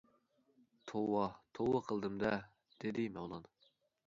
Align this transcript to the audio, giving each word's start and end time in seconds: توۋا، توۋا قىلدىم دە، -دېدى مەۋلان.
توۋا، 0.91 1.25
توۋا 1.59 1.83
قىلدىم 1.91 2.19
دە، 2.25 2.33
-دېدى 2.47 3.07
مەۋلان. 3.19 3.49